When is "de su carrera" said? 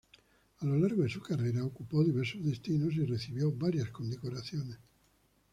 1.03-1.63